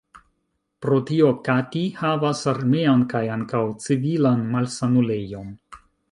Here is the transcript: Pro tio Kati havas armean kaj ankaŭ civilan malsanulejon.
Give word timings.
Pro 0.85 0.95
tio 1.09 1.27
Kati 1.47 1.81
havas 1.99 2.41
armean 2.51 3.03
kaj 3.11 3.21
ankaŭ 3.33 3.61
civilan 3.85 4.41
malsanulejon. 4.55 5.53